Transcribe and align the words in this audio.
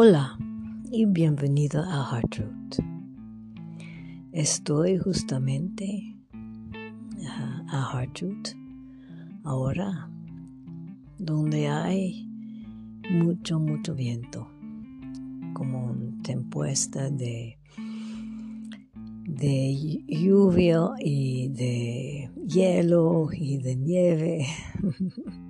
Hola 0.00 0.38
y 0.92 1.06
bienvenido 1.06 1.82
a 1.82 2.04
Heart 2.04 2.36
Root. 2.36 2.76
Estoy 4.30 4.96
justamente 4.96 6.16
a 7.66 7.90
Heart 7.92 8.20
Root 8.20 8.48
ahora 9.42 10.08
donde 11.18 11.66
hay 11.66 12.28
mucho, 13.10 13.58
mucho 13.58 13.96
viento, 13.96 14.48
como 15.52 15.96
tempuesta 16.22 17.10
de, 17.10 17.58
de 19.24 20.04
lluvia 20.06 20.90
y 21.00 21.48
de 21.48 22.30
hielo 22.46 23.30
y 23.32 23.58
de 23.58 23.74
nieve. 23.74 24.46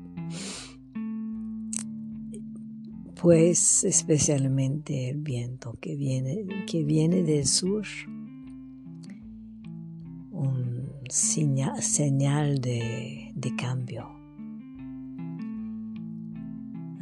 pues 3.20 3.82
especialmente 3.82 5.10
el 5.10 5.18
viento 5.18 5.76
que 5.80 5.96
viene, 5.96 6.46
que 6.66 6.84
viene 6.84 7.24
del 7.24 7.46
sur, 7.46 7.84
un 10.30 10.88
señal 11.08 12.60
de, 12.60 13.32
de 13.34 13.56
cambio. 13.56 14.08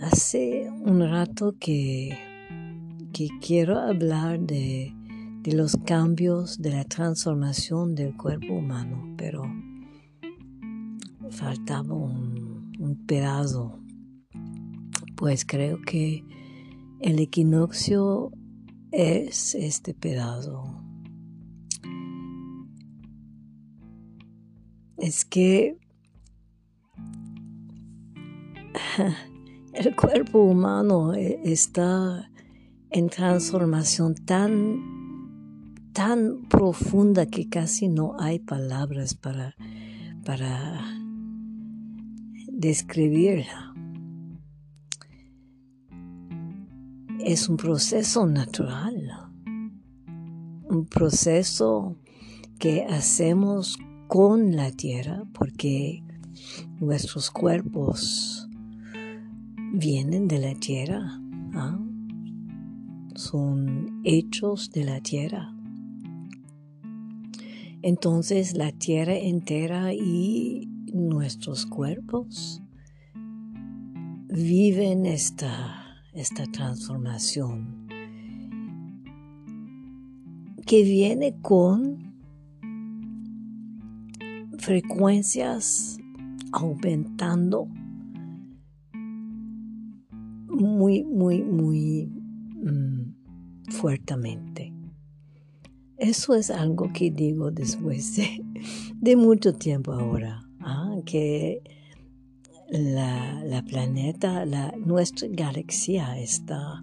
Hace 0.00 0.70
un 0.70 1.00
rato 1.00 1.54
que, 1.58 2.16
que 3.12 3.28
quiero 3.40 3.78
hablar 3.78 4.40
de, 4.40 4.94
de 5.42 5.52
los 5.52 5.76
cambios, 5.84 6.62
de 6.62 6.70
la 6.70 6.84
transformación 6.84 7.94
del 7.94 8.16
cuerpo 8.16 8.54
humano, 8.54 9.14
pero 9.18 9.42
faltaba 11.30 11.94
un, 11.94 12.72
un 12.78 12.96
pedazo 13.06 13.80
pues 15.16 15.44
creo 15.44 15.80
que 15.80 16.24
el 17.00 17.18
equinoccio 17.18 18.30
es 18.92 19.54
este 19.54 19.94
pedazo. 19.94 20.82
Es 24.96 25.24
que 25.24 25.78
el 29.74 29.96
cuerpo 29.96 30.40
humano 30.40 31.14
e, 31.14 31.40
está 31.44 32.30
en 32.90 33.08
transformación 33.08 34.14
tan, 34.14 35.74
tan 35.92 36.48
profunda 36.48 37.26
que 37.26 37.48
casi 37.48 37.88
no 37.88 38.18
hay 38.18 38.38
palabras 38.38 39.14
para, 39.14 39.54
para 40.24 40.80
describirla. 42.48 43.75
Es 47.26 47.48
un 47.48 47.56
proceso 47.56 48.24
natural, 48.24 48.94
un 50.70 50.86
proceso 50.86 51.96
que 52.56 52.84
hacemos 52.84 53.78
con 54.06 54.54
la 54.54 54.70
tierra 54.70 55.24
porque 55.34 56.04
nuestros 56.78 57.32
cuerpos 57.32 58.48
vienen 59.72 60.28
de 60.28 60.38
la 60.38 60.54
tierra, 60.54 61.20
¿ah? 61.54 61.80
son 63.16 64.02
hechos 64.04 64.70
de 64.70 64.84
la 64.84 65.00
tierra. 65.00 65.52
Entonces 67.82 68.56
la 68.56 68.70
tierra 68.70 69.16
entera 69.16 69.92
y 69.92 70.68
nuestros 70.92 71.66
cuerpos 71.66 72.62
viven 74.28 75.06
esta 75.06 75.85
esta 76.16 76.46
transformación 76.46 77.86
que 80.64 80.82
viene 80.82 81.36
con 81.42 82.14
frecuencias 84.58 85.98
aumentando 86.52 87.68
muy, 90.48 91.04
muy, 91.04 91.42
muy 91.42 92.06
mm, 92.06 93.70
fuertemente. 93.70 94.72
Eso 95.98 96.34
es 96.34 96.50
algo 96.50 96.92
que 96.92 97.10
digo 97.10 97.50
después 97.50 98.16
de, 98.16 99.16
mucho 99.16 99.52
tiempo 99.54 99.92
ahora, 99.92 100.42
¿ah? 100.60 100.96
que 101.04 101.60
la, 102.68 103.62
planeta, 103.66 104.44
la, 104.44 104.72
nuestra 104.76 105.28
galaxia 105.30 106.18
está, 106.18 106.82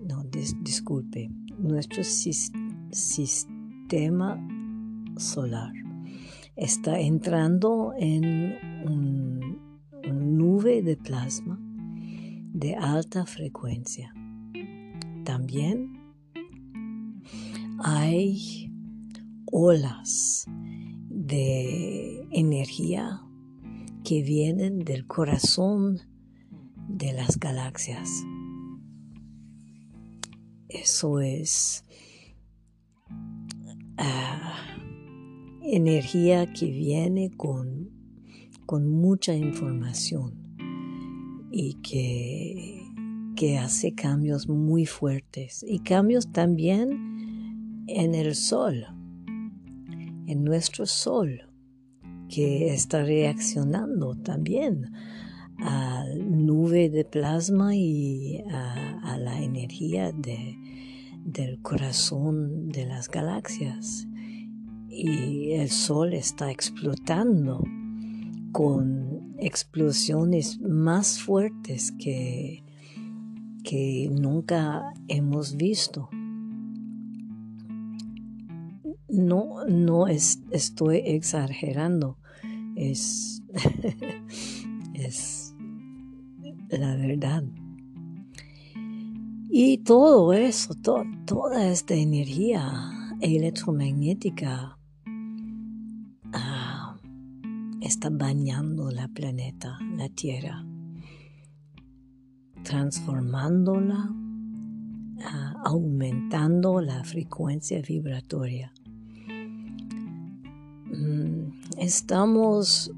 no, 0.00 0.24
disculpe, 0.62 1.30
nuestro 1.58 2.02
sistema 2.92 3.48
solar 5.16 5.72
está 6.56 7.00
entrando 7.00 7.92
en 7.98 8.56
una 8.84 10.12
nube 10.12 10.82
de 10.82 10.96
plasma 10.96 11.58
de 12.52 12.74
alta 12.74 13.24
frecuencia. 13.26 14.12
También 15.24 16.00
hay 17.78 18.70
olas 19.50 20.44
de 21.08 22.26
energía 22.30 23.22
que 24.10 24.22
vienen 24.24 24.80
del 24.80 25.06
corazón 25.06 26.00
de 26.88 27.12
las 27.12 27.38
galaxias. 27.38 28.10
Eso 30.68 31.20
es 31.20 31.84
ah, 33.98 34.76
energía 35.62 36.52
que 36.52 36.72
viene 36.72 37.30
con, 37.36 37.90
con 38.66 38.88
mucha 38.88 39.32
información 39.36 40.56
y 41.52 41.74
que, 41.74 42.82
que 43.36 43.58
hace 43.58 43.94
cambios 43.94 44.48
muy 44.48 44.86
fuertes 44.86 45.64
y 45.64 45.78
cambios 45.84 46.32
también 46.32 47.84
en 47.86 48.16
el 48.16 48.34
sol, 48.34 48.86
en 50.26 50.42
nuestro 50.42 50.84
sol 50.86 51.49
que 52.30 52.72
está 52.72 53.02
reaccionando 53.02 54.14
también 54.14 54.92
a 55.58 56.04
nube 56.16 56.88
de 56.88 57.04
plasma 57.04 57.74
y 57.74 58.42
a, 58.50 59.18
la 59.18 59.42
energía 59.42 60.12
de, 60.12 60.56
del 61.24 61.60
corazón 61.60 62.68
de 62.68 62.86
las 62.86 63.08
galaxias. 63.08 64.06
Y 64.88 65.52
el 65.52 65.68
Sol 65.68 66.14
está 66.14 66.50
explotando 66.50 67.62
con 68.52 69.34
explosiones 69.38 70.60
más 70.60 71.20
fuertes 71.20 71.92
que, 71.92 72.64
que 73.62 74.08
nunca 74.10 74.94
hemos 75.08 75.56
visto. 75.56 76.08
No, 79.30 79.64
no 79.68 80.08
estoy 80.08 81.02
exagerando 81.04 82.18
es, 82.80 83.42
es 84.94 85.54
la 86.70 86.96
verdad. 86.96 87.44
Y 89.52 89.78
todo 89.78 90.32
eso, 90.32 90.74
toda 90.74 91.70
esta 91.70 91.94
energía 91.94 92.92
electromagnética 93.20 94.78
ah, 96.32 96.96
está 97.80 98.10
bañando 98.10 98.90
la 98.90 99.08
planeta, 99.08 99.78
la 99.96 100.08
Tierra, 100.08 100.64
transformándola, 102.62 104.08
ah, 105.24 105.54
aumentando 105.64 106.80
la 106.80 107.02
frecuencia 107.02 107.82
vibratoria. 107.82 108.72
Mm, 110.92 111.52
estamos 111.78 112.92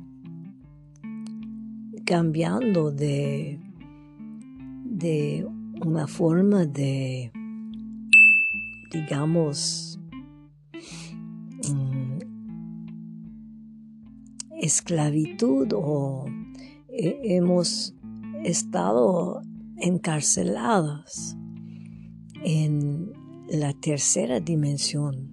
cambiando 2.06 2.90
de, 2.90 3.60
de 4.84 5.46
una 5.84 6.06
forma 6.06 6.64
de, 6.64 7.30
digamos, 8.90 10.00
mm, 11.70 12.18
esclavitud 14.60 15.70
o 15.74 16.24
hemos 16.88 17.94
estado 18.42 19.42
encarceladas 19.76 21.36
en 22.42 23.12
la 23.50 23.74
tercera 23.74 24.40
dimensión 24.40 25.31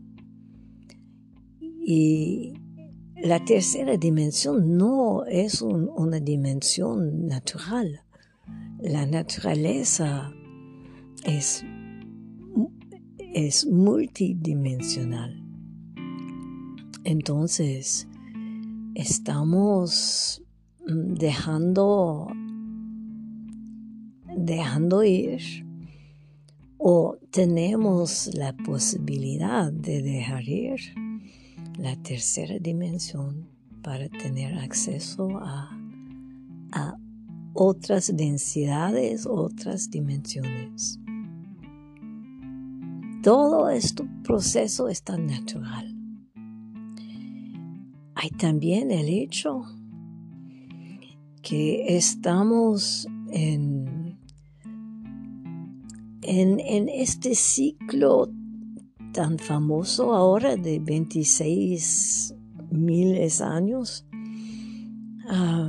y 1.82 2.54
la 3.22 3.44
tercera 3.44 3.98
dimensión 3.98 4.78
no 4.78 5.26
es 5.26 5.62
una 5.62 6.20
dimensión 6.20 7.28
natural. 7.28 8.02
La 8.80 9.06
naturaleza 9.06 10.32
es, 11.26 11.66
es 13.34 13.66
multidimensional. 13.68 15.44
Entonces, 17.04 18.08
estamos 18.96 20.42
mm, 20.88 21.14
dejando, 21.16 22.28
dejando 24.38 25.04
ir 25.04 25.42
o 26.78 27.18
tenemos 27.32 28.30
la 28.34 28.56
posibilidad 28.56 29.74
de 29.74 30.02
dejar 30.02 30.48
ir 30.48 30.80
la 31.80 31.96
tercera 31.96 32.56
dimensión 32.60 33.50
para 33.82 34.10
tener 34.10 34.58
acceso 34.60 35.30
a, 35.38 35.70
a 36.74 36.94
otras 37.54 38.16
densidades, 38.16 39.26
otras 39.26 39.90
dimensiones. 39.90 41.00
Todo 43.24 43.70
este 43.70 44.04
proceso 44.24 44.90
es 44.90 45.04
tan 45.04 45.28
natural. 45.28 45.96
Hay 48.16 48.30
también 48.32 48.92
el 48.92 49.08
hecho 49.08 49.64
que 51.42 51.96
estamos 51.96 53.08
en, 53.32 54.20
en, 56.24 56.60
en 56.60 56.90
este 56.90 57.36
ciclo 57.36 58.30
tan 59.20 59.38
famoso 59.38 60.14
ahora 60.14 60.56
de 60.56 60.80
26 60.80 62.34
miles 62.72 63.42
años. 63.42 64.06
Ah, 65.28 65.68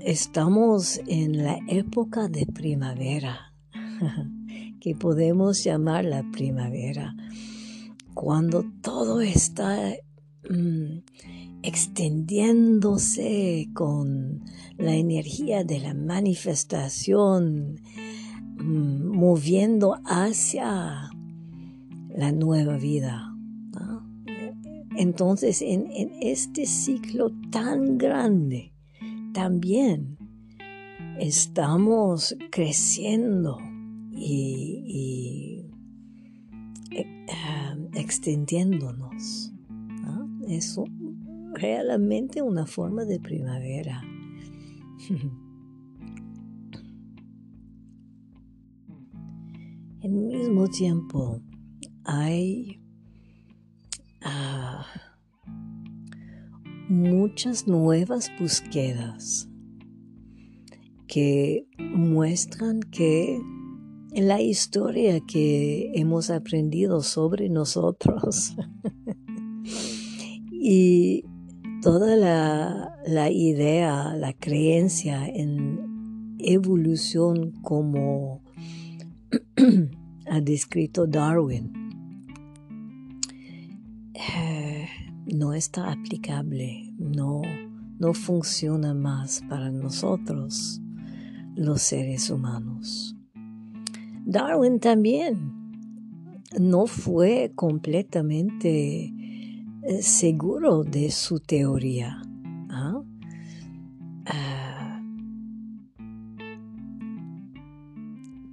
estamos 0.00 1.00
en 1.06 1.44
la 1.44 1.60
época 1.68 2.26
de 2.26 2.46
primavera, 2.46 3.54
que 4.80 4.96
podemos 4.96 5.62
llamar 5.62 6.04
la 6.04 6.28
primavera, 6.32 7.14
cuando 8.14 8.64
todo 8.82 9.20
está 9.20 9.78
mm, 10.50 11.04
extendiéndose 11.62 13.68
con 13.74 14.42
la 14.76 14.96
energía 14.96 15.62
de 15.62 15.78
la 15.78 15.94
manifestación, 15.94 17.76
mm, 18.58 19.06
moviendo 19.06 20.00
hacia 20.04 21.09
la 22.20 22.32
nueva 22.32 22.76
vida. 22.76 23.34
Entonces, 24.94 25.62
en, 25.62 25.86
este 26.20 26.66
ciclo 26.66 27.32
tan 27.50 27.96
grande, 27.96 28.74
también 29.32 30.18
estamos 31.18 32.36
creciendo 32.50 33.56
y, 34.12 35.64
eh, 36.90 37.26
extendiéndonos. 37.94 39.54
Es 40.46 40.78
realmente 41.54 42.42
una 42.42 42.66
forma 42.66 43.04
de 43.04 43.18
primavera. 43.18 44.02
En 50.02 50.28
mismo 50.28 50.66
tiempo 50.66 51.42
hay 52.04 52.80
ah, 54.22 54.86
muchas 56.88 57.66
nuevas 57.66 58.30
búsquedas 58.38 59.48
que 61.06 61.66
muestran 61.78 62.80
que 62.80 63.40
la 64.12 64.40
historia 64.40 65.20
que 65.20 65.92
hemos 65.94 66.30
aprendido 66.30 67.02
sobre 67.02 67.48
nosotros 67.48 68.56
y 70.52 71.24
toda 71.82 72.16
la, 72.16 72.92
la, 73.06 73.30
idea, 73.30 74.14
la 74.16 74.32
creencia 74.32 75.28
en 75.28 76.36
evolución 76.38 77.52
como 77.62 78.42
ha 80.26 80.40
descrito 80.40 81.06
Darwin 81.06 81.79
eh, 84.36 84.88
no 85.26 85.54
está 85.54 85.90
aplicable, 85.92 86.92
no, 86.98 87.42
no 87.98 88.14
funciona 88.14 88.94
más 88.94 89.42
para 89.48 89.70
nosotros, 89.70 90.80
los 91.54 91.82
seres 91.82 92.30
humanos. 92.30 93.16
Darwin 94.24 94.78
también 94.78 95.60
no 96.58 96.86
fue 96.86 97.52
completamente 97.54 99.12
eh, 99.82 100.02
seguro 100.02 100.84
de 100.84 101.10
su 101.10 101.40
teoría. 101.40 102.22
¿ah? 102.70 103.02
Ah, 104.26 105.02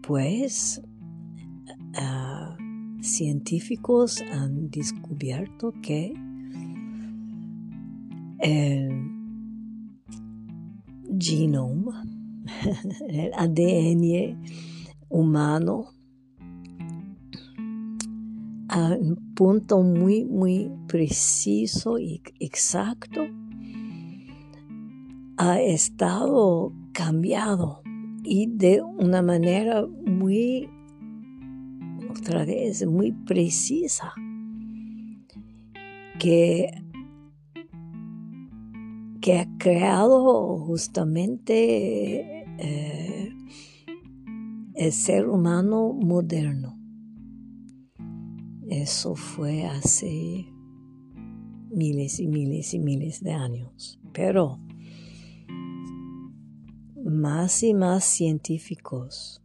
pues 0.01 0.81
ah, 1.95 2.56
científicos 3.07 4.23
han 4.31 4.69
descubierto 4.69 5.73
que 5.81 6.13
el 8.39 9.17
genoma, 11.19 12.03
el 13.07 13.31
ADN 13.33 14.37
humano, 15.09 15.87
a 18.69 18.97
un 18.99 19.33
punto 19.33 19.81
muy, 19.81 20.25
muy 20.25 20.69
preciso 20.87 21.99
y 21.99 22.21
exacto, 22.39 23.25
ha 25.37 25.61
estado 25.61 26.73
cambiado 26.91 27.81
y 28.23 28.47
de 28.47 28.81
una 28.81 29.21
manera 29.21 29.85
muy 29.87 30.69
otra 32.17 32.45
vez 32.45 32.85
muy 32.85 33.11
precisa 33.11 34.13
que, 36.19 36.71
que 39.21 39.39
ha 39.39 39.57
creado 39.57 40.57
justamente 40.59 42.45
eh, 42.59 43.33
el 44.75 44.91
ser 44.91 45.29
humano 45.29 45.93
moderno. 45.93 46.77
Eso 48.67 49.15
fue 49.15 49.65
hace 49.65 50.45
miles 51.69 52.19
y 52.19 52.27
miles 52.27 52.73
y 52.73 52.79
miles 52.79 53.21
de 53.21 53.33
años. 53.33 53.99
Pero 54.13 54.59
más 57.03 57.63
y 57.63 57.73
más 57.73 58.03
científicos 58.03 59.41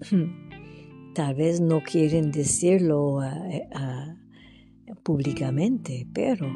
Tal 1.14 1.34
vez 1.34 1.60
no 1.60 1.82
quieren 1.82 2.30
decirlo 2.30 3.20
públicamente, 5.02 6.06
pero 6.12 6.46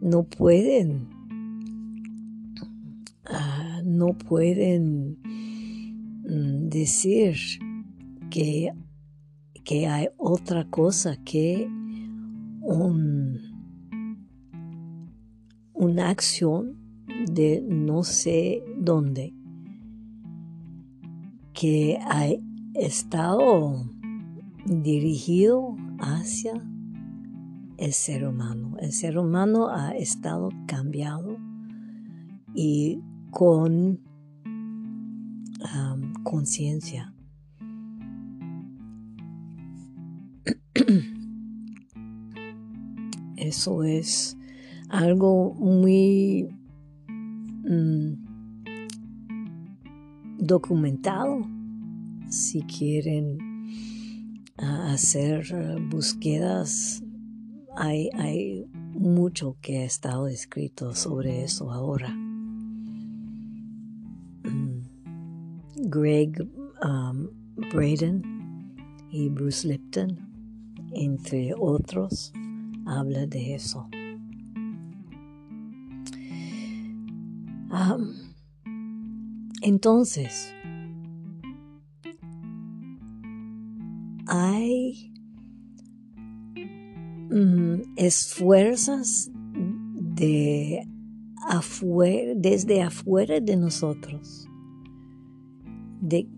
no 0.00 0.24
pueden, 0.24 1.08
ah, 3.26 3.82
no 3.84 4.16
pueden 4.16 5.18
mm, 6.22 6.68
decir 6.68 7.36
que, 8.30 8.72
que 9.64 9.86
hay 9.86 10.08
otra 10.16 10.68
cosa 10.70 11.16
que 11.24 11.68
un, 12.62 13.38
una 15.74 16.10
acción 16.10 16.76
de 17.26 17.62
no 17.66 18.02
sé 18.02 18.62
dónde 18.78 19.34
que 21.58 21.98
ha 22.00 22.28
estado 22.74 23.90
dirigido 24.64 25.74
hacia 25.98 26.52
el 27.78 27.92
ser 27.92 28.28
humano. 28.28 28.76
El 28.78 28.92
ser 28.92 29.18
humano 29.18 29.68
ha 29.68 29.96
estado 29.96 30.50
cambiado 30.68 31.36
y 32.54 33.02
con 33.32 33.98
conciencia. 36.22 37.12
Eso 43.36 43.82
es 43.82 44.38
algo 44.88 45.54
muy 45.54 46.56
mm, 47.64 48.27
documentado 50.38 51.46
si 52.30 52.62
quieren 52.62 53.38
ah, 54.56 54.92
hacer 54.92 55.44
búsquedas. 55.90 57.02
Hay, 57.76 58.08
hay 58.14 58.66
mucho 58.94 59.56
que 59.60 59.78
ha 59.78 59.84
estado 59.84 60.28
escrito 60.28 60.94
sobre 60.94 61.44
eso 61.44 61.70
ahora. 61.70 62.10
Mm. 64.44 64.80
Greg 65.90 66.48
um, 66.82 67.28
Braden 67.72 68.22
y 69.10 69.28
Bruce 69.28 69.66
Lipton, 69.66 70.18
entre 70.94 71.54
otros, 71.58 72.32
habla 72.86 73.26
de 73.26 73.54
eso. 73.54 73.88
Um, 77.70 78.27
entonces, 79.62 80.54
hay 84.26 85.12
mm, 87.30 87.96
esfuerzos 87.96 89.30
de 90.18 90.86
afuera, 91.48 92.32
desde 92.36 92.82
afuera 92.82 93.40
de 93.40 93.56
nosotros, 93.56 94.48
de 96.00 96.28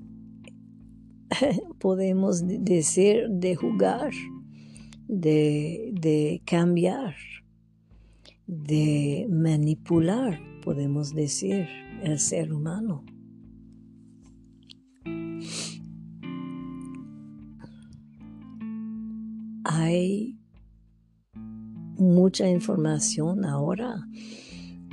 podemos 1.79 2.43
decir 2.47 3.29
de 3.29 3.55
jugar, 3.55 4.12
de, 5.09 5.91
de 5.95 6.43
cambiar, 6.45 7.15
de 8.47 9.27
manipular, 9.31 10.41
podemos 10.62 11.15
decir, 11.15 11.67
el 12.02 12.19
ser 12.19 12.52
humano. 12.52 13.04
Hay 19.64 20.38
mucha 21.97 22.49
información 22.49 23.45
ahora 23.45 24.07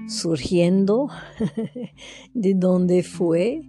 surgiendo 0.07 1.09
de 2.33 2.53
donde 2.53 3.03
fue 3.03 3.61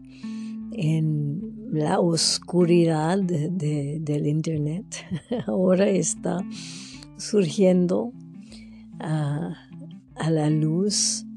en 0.73 1.71
la 1.73 2.01
oscuridad 2.01 3.19
del 3.19 4.27
Internet. 4.27 4.87
Ahora 5.47 5.89
está 5.89 6.39
surgiendo 7.17 8.13
a 9.01 9.55
la 10.31 10.51
luz 10.51 11.28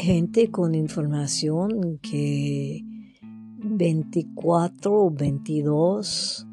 gente 0.00 0.50
con 0.50 0.74
información 0.74 1.98
que 2.02 2.82
24 3.58 4.92
o 4.92 5.10
22 5.10 6.46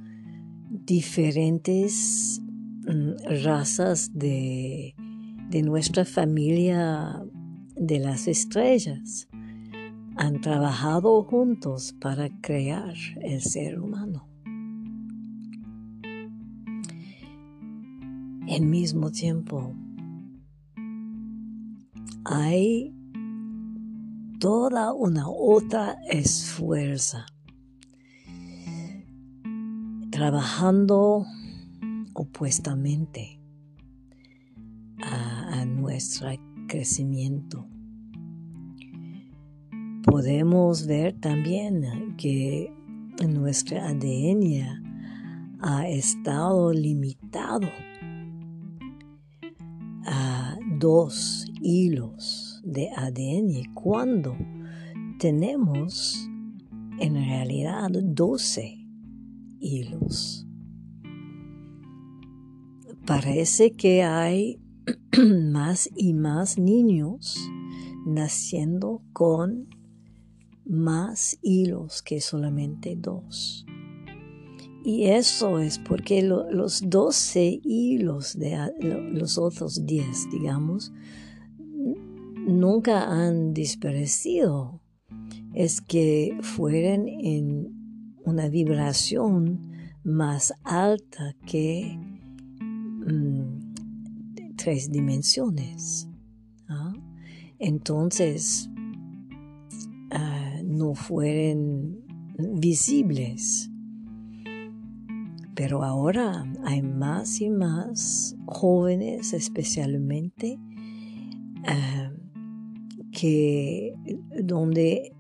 diferentes 0.70 2.42
mm, 2.86 3.44
razas 3.44 4.12
de, 4.14 4.96
de 5.50 5.64
nuestra 5.64 6.06
familia 6.06 7.24
de 7.76 8.00
las 8.00 8.28
estrellas 8.28 9.28
han 10.18 10.42
trabajado 10.42 11.24
juntos 11.24 11.94
para 12.02 12.30
crear 12.42 12.96
el 13.22 13.42
ser 13.42 13.80
humano. 13.80 14.28
En 18.48 18.70
mismo 18.70 19.12
tiempo, 19.12 19.76
hay 22.24 22.97
toda 24.40 24.94
una 24.94 25.30
otra 25.30 25.98
esfuerza. 26.10 27.26
Trabajando 30.12 31.26
opuestamente 32.14 33.40
a, 35.02 35.62
a 35.62 35.66
nuestro 35.66 36.30
crecimiento. 36.68 37.68
Podemos 40.04 40.88
ver 40.88 41.20
también 41.20 42.16
que 42.18 42.74
nuestra 43.28 43.88
ADN 43.90 45.58
ha 45.60 45.88
estado 45.88 46.72
limitado 46.72 47.68
a 50.06 50.56
dos 50.80 51.46
hilos 51.62 52.47
de 52.68 52.90
ADN 52.96 53.74
cuando 53.74 54.36
tenemos 55.20 56.30
en 57.00 57.16
realidad 57.16 57.90
12 57.90 58.86
hilos. 59.60 60.46
Parece 63.06 63.72
que 63.72 64.04
hay 64.04 64.60
más 65.52 65.90
y 65.96 66.14
más 66.14 66.58
niños 66.58 67.38
naciendo 68.06 69.02
con 69.14 69.70
más 70.66 71.38
hilos 71.42 72.02
que 72.02 72.20
solamente 72.20 72.96
dos. 72.98 73.66
Y 74.84 75.06
eso 75.08 75.60
es 75.60 75.80
porque 75.80 76.22
los 76.22 76.90
doce 76.90 77.60
hilos 77.64 78.38
de 78.38 78.58
los 79.12 79.38
otros 79.38 79.86
diez, 79.86 80.30
digamos, 80.32 80.94
nunca 82.48 83.04
han 83.04 83.54
disparecido. 83.54 84.82
Es 85.54 85.82
que 85.82 86.38
fueran 86.42 87.08
en 87.08 88.16
una 88.26 88.50
vibración 88.50 89.72
más 90.04 90.54
alta 90.64 91.36
que 91.46 91.98
mm, 92.60 94.56
tres 94.56 94.92
dimensiones. 94.92 96.08
¿ah? 96.68 96.94
Entonces, 97.60 98.70
no 100.78 100.94
fueran 100.94 101.98
visibles. 102.38 103.72
Pero 105.56 105.84
ahora 105.84 106.46
hay 106.66 106.84
más 106.84 107.42
y 107.42 107.50
más 107.50 108.36
jóvenes 108.46 109.34
especialmente 109.34 110.60
eh, 111.68 111.97
que 113.18 113.96
donde 114.44 115.12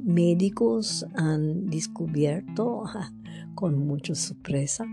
médicos 0.00 1.06
han 1.14 1.66
descubierto 1.66 2.84
con 3.54 3.86
mucha 3.86 4.14
sorpresa 4.14 4.84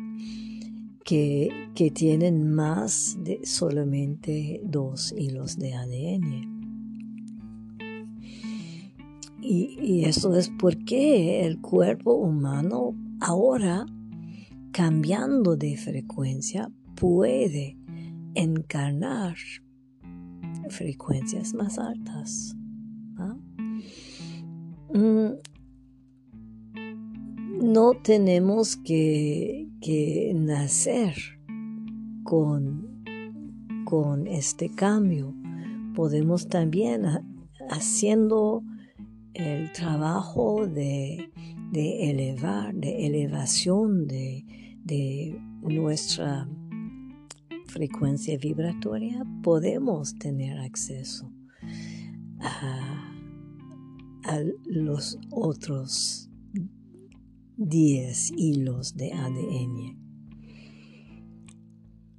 que, 1.04 1.50
que 1.74 1.90
tienen 1.90 2.54
más 2.54 3.18
de 3.24 3.40
solamente 3.44 4.62
dos 4.64 5.14
hilos 5.18 5.58
de 5.58 5.74
ADN. 5.74 6.56
Y, 9.42 10.04
eso 10.06 10.36
es 10.36 10.52
porque 10.60 11.46
el 11.46 11.62
cuerpo 11.62 12.14
humano 12.16 12.96
ahora, 13.20 13.86
cambiando 14.72 15.56
de 15.56 15.78
frecuencia, 15.78 16.72
puede 16.96 17.78
encarnar 18.34 19.36
frecuencias 20.70 21.54
más 21.54 21.78
altas. 21.78 22.56
Mm, 24.94 25.34
no 27.62 27.94
tenemos 28.02 28.78
que, 28.78 29.68
nacer 30.36 31.16
con, 32.24 33.04
con 33.86 34.28
este 34.28 34.70
cambio. 34.70 35.34
Podemos 35.94 36.48
también 36.48 37.06
haciendo 37.70 38.64
el 39.34 39.72
trabajo 39.74 40.66
de, 40.66 41.30
elevar, 41.74 42.74
de 42.74 43.06
elevación 43.06 44.08
de, 44.08 44.46
nuestra 45.62 46.48
frecuencia 47.76 48.38
vibratoria, 48.38 49.26
podemos 49.44 50.18
tener 50.18 50.58
acceso 50.60 51.32
a, 52.40 53.12
los 54.66 55.20
otros 55.30 56.32
10 57.58 58.32
hilos 58.36 58.96
de 58.96 59.14
ADN. 59.14 60.00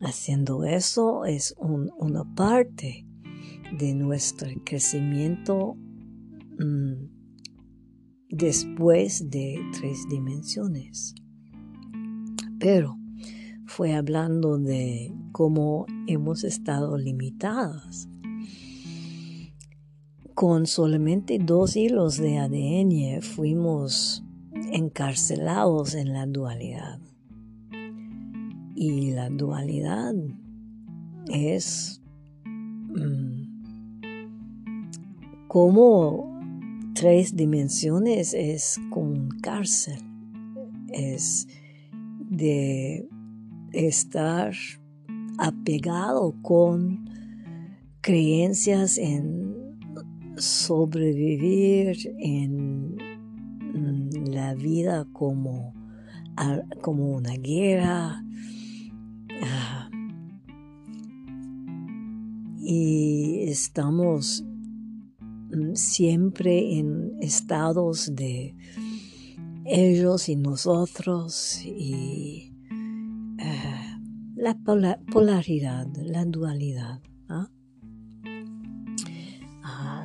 Haciendo 0.01 0.65
eso 0.65 1.25
es 1.25 1.55
una 1.59 2.23
parte 2.37 3.09
de 3.77 3.95
nuestro 3.95 4.49
crecimiento 4.65 5.77
Mm, 6.59 7.11
después 8.31 9.29
de 9.31 9.61
tres 9.79 10.09
dimensiones. 10.09 11.15
Pero 12.59 12.97
fue 13.67 13.95
hablando 13.95 14.59
de 14.59 15.13
cómo 15.33 15.87
hemos 16.07 16.45
estado 16.45 16.97
limitadas. 16.97 18.09
Con 20.35 20.67
solamente 20.67 21.39
dos 21.39 21.77
hilos 21.77 22.19
de 22.19 22.39
ADN 22.39 23.23
fuimos 23.23 24.23
encarcelados 24.73 25.95
en 25.95 26.13
la 26.13 26.27
dualidad. 26.27 27.01
Y 28.75 29.13
la 29.13 29.31
dualidad 29.31 30.15
es 31.29 32.03
como 35.49 36.37
tres 36.95 37.37
dimensiones 37.37 38.35
es 38.35 38.81
como 38.91 39.13
un 39.13 39.29
cárcel, 39.41 39.99
es 40.93 41.47
de 42.29 43.09
estar 43.73 44.55
apegado 45.39 46.35
con 46.43 47.09
creencias 48.01 48.99
en 48.99 49.55
sobrevivir 50.37 51.97
en 52.19 52.97
la 54.31 54.55
vida 54.55 55.07
como, 55.13 55.75
como 56.83 57.13
una 57.13 57.35
guerra. 57.35 58.23
Ah, 59.43 59.91
y 62.59 63.45
estamos 63.49 64.45
mm, 65.51 65.75
siempre 65.75 66.79
en 66.79 67.13
estados 67.21 68.15
de 68.15 68.57
ellos 69.65 70.29
y 70.29 70.37
nosotros 70.37 71.61
y 71.65 72.56
ah, 73.41 74.01
la 74.37 74.57
polaridad, 75.11 75.87
la 75.97 76.25
dualidad. 76.25 77.01
¿ah? 77.29 77.49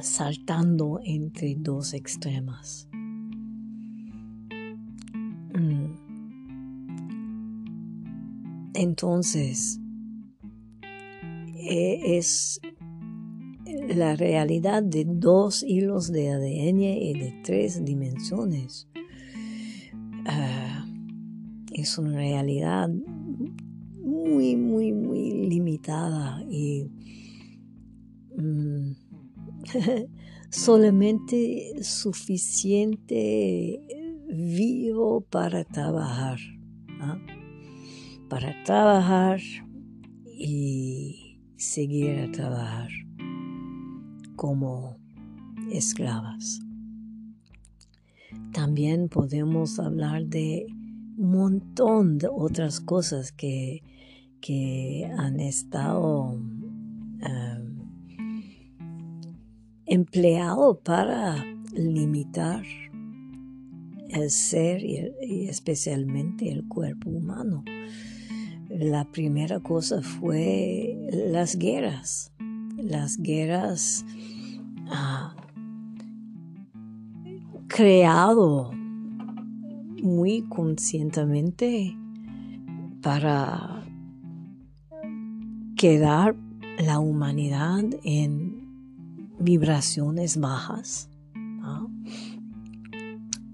saltando 0.01 1.00
entre 1.03 1.55
dos 1.55 1.93
extremas. 1.93 2.88
Mm. 5.53 5.93
Entonces, 8.73 9.79
e, 11.55 12.17
es 12.17 12.59
la 13.95 14.15
realidad 14.15 14.83
de 14.83 15.05
dos 15.05 15.63
hilos 15.63 16.11
de 16.11 16.29
ADN 16.31 16.81
y 16.81 17.13
de 17.13 17.41
tres 17.43 17.83
dimensiones. 17.83 18.88
Ah, 20.25 20.61
es 21.81 21.97
una 21.97 22.15
realidad 22.15 22.89
muy, 24.03 24.55
muy, 24.55 24.93
muy 24.93 25.47
limitada 25.47 26.43
y 26.50 26.89
mm, 28.38 28.91
solamente 30.50 31.83
suficiente 31.83 33.79
vivo 34.27 35.21
para 35.21 35.63
trabajar, 35.63 36.39
¿ah? 37.00 37.17
para 38.29 38.63
trabajar 38.63 39.39
y 40.25 41.39
seguir 41.57 42.19
a 42.19 42.31
trabajar 42.31 42.89
como 44.35 44.97
esclavas. 45.71 46.61
También 48.53 49.09
podemos 49.09 49.79
hablar 49.79 50.25
de 50.27 50.67
un 51.21 51.31
montón 51.31 52.17
de 52.17 52.27
otras 52.27 52.79
cosas 52.79 53.31
que, 53.31 53.83
que 54.41 55.07
han 55.17 55.39
estado 55.39 56.35
empleado 59.85 60.79
para 60.79 61.45
limitar 61.73 62.63
el 64.09 64.31
ser 64.31 64.83
y, 64.83 65.47
especialmente 65.47 66.51
el 66.51 66.67
cuerpo 66.67 67.11
humano. 67.11 67.63
La 68.69 69.05
primera 69.11 69.59
cosa 69.59 70.01
fue 70.01 70.97
las 71.11 71.55
guerras. 71.55 72.31
Las 72.77 73.17
guerras 73.17 74.05
ah, 74.88 75.36
creado 77.67 78.81
muy 80.01 80.41
conscientemente 80.43 81.95
para 83.01 83.85
quedar 85.75 86.35
la 86.77 86.99
humanidad 86.99 87.83
en 88.03 88.61
vibraciones 89.39 90.39
bajas 90.39 91.09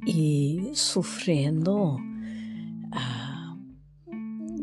y 0.06 0.70
sufriendo 0.74 1.98
ah, 2.92 3.58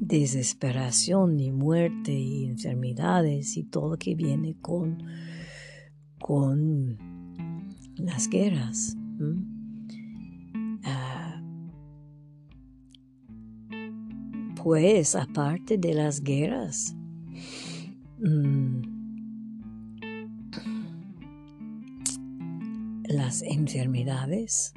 desesperación 0.01 1.39
y 1.39 1.53
muerte 1.53 2.13
y 2.13 2.47
enfermedades 2.47 3.57
y 3.57 3.65
todo 3.65 3.91
lo 3.91 3.99
que 3.99 4.15
viene 4.15 4.57
con, 4.61 5.03
con 6.19 6.97
las 7.97 8.29
guerras. 8.29 8.97
Pues 14.65 15.15
aparte 15.15 15.77
de 15.77 15.93
las 15.93 16.23
guerras, 16.23 16.97
mm, 18.19 18.81
las 23.05 23.43
enfermedades 23.43 24.73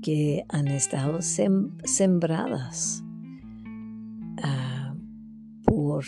que 0.00 0.46
han 0.48 0.68
estado 0.68 1.20
sembradas 1.20 3.04
ah, 4.42 4.94
por 5.66 6.06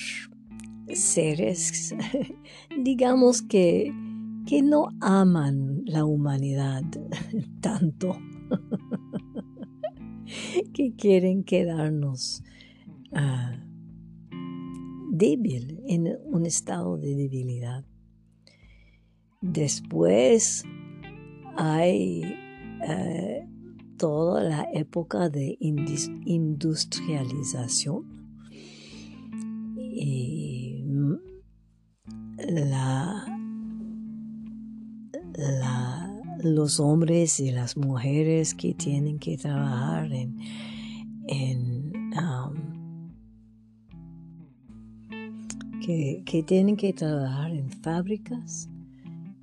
seres, 0.90 1.94
digamos 2.82 3.42
que, 3.42 3.92
que 4.46 4.62
no 4.62 4.88
aman 5.02 5.82
la 5.84 6.06
humanidad 6.06 6.84
tanto, 7.60 8.18
que 10.72 10.94
quieren 10.94 11.44
quedarnos 11.44 12.42
uh, 13.12 13.56
débil, 15.10 15.80
en 15.86 16.18
un 16.24 16.46
estado 16.46 16.96
de 16.98 17.14
debilidad. 17.14 17.84
Después 19.40 20.64
hay 21.56 22.24
eh, 22.88 23.46
toda 23.96 24.42
la 24.42 24.66
época 24.72 25.28
de 25.28 25.56
industrialización 25.60 28.04
y 29.76 30.82
los 36.42 36.80
hombres 36.80 37.38
y 37.40 37.50
las 37.50 37.76
mujeres 37.76 38.54
que 38.54 38.72
tienen 38.74 39.18
que 39.18 39.36
trabajar 39.36 40.10
en, 40.12 40.38
um, 42.16 42.77
que, 45.88 46.44
tienen 46.46 46.76
que 46.76 46.92
trabajar 46.92 47.50
en 47.50 47.70
fábricas 47.70 48.68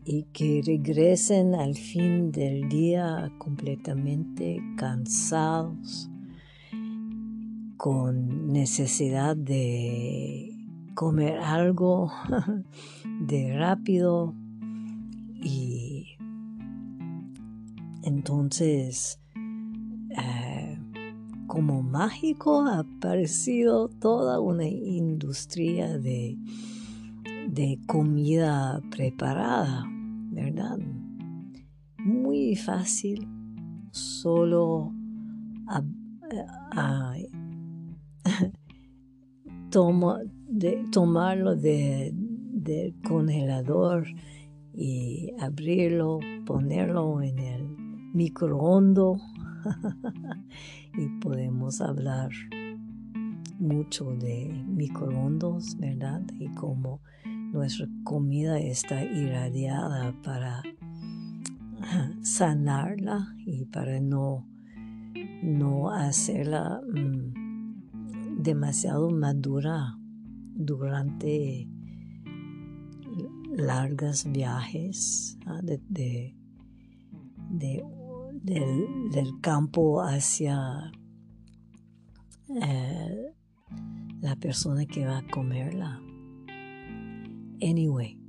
y 0.04 0.26
que 0.26 0.62
regresen 0.64 1.56
al 1.56 1.74
fin 1.74 2.32
del 2.32 2.70
día 2.70 3.32
completamente 3.40 4.62
cansados, 4.78 6.08
con 7.78 8.54
necesidad 8.54 9.36
de 9.36 10.52
comer 10.94 11.40
algo 11.40 12.12
de 13.22 13.58
rápido 13.58 14.36
y 15.42 16.16
entonces 18.04 19.20
eh, 20.12 20.45
como 21.56 21.82
mágico 21.82 22.64
ha 22.64 22.80
aparecido 22.80 23.88
toda 23.88 24.42
una 24.42 24.68
industria 24.68 25.98
de, 25.98 26.38
de 27.48 27.80
comida 27.88 28.82
preparada 28.92 29.90
¿verdad? 30.32 30.78
Muy 31.98 32.58
fácil, 32.58 33.26
solo 33.92 34.92
de, 40.50 40.86
tomarlo 40.92 41.56
del 41.56 42.96
congelador 43.08 44.08
y 44.74 45.32
abrirlo, 45.40 46.20
ponerlo 46.46 47.22
en 47.22 47.40
el 47.40 47.78
microondas 48.14 49.22
y 50.98 51.08
podemos 51.20 51.82
hablar 51.82 52.30
mucho 53.60 54.16
de 54.16 54.64
microondas, 54.68 55.78
¿verdad? 55.78 56.22
Y 56.40 56.48
cómo 56.56 57.02
nuestra 57.52 57.88
comida 58.04 58.60
está 58.60 59.04
irradiada 59.04 60.14
para 60.24 60.62
sanarla 62.22 63.34
y 63.46 63.66
para 63.66 64.00
no, 64.02 64.48
no 65.42 65.90
hacerla 65.90 66.82
mm, 66.86 68.42
demasiado 68.42 69.10
madura 69.10 69.98
durante 70.56 71.68
largas 73.56 74.30
viajes 74.32 75.38
¿ah? 75.46 75.62
de, 75.64 76.36
del, 78.46 79.40
campo 79.42 80.02
hacia 80.02 80.92
eh, 82.62 83.34
la 84.22 84.36
persona 84.36 84.86
que 84.86 85.06
va 85.06 85.18
a 85.20 85.28
comerla. 85.28 86.02
Anyway, 87.62 88.20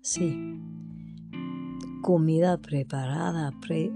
sí, 0.00 0.60
comida 2.02 2.58
preparada, 2.58 3.52
pre, 3.60 3.92